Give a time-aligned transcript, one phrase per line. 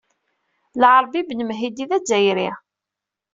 [0.81, 2.49] Larbi Ben M hidi d Azzayri.